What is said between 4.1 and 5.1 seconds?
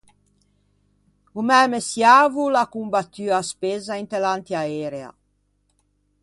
l'antiaerea.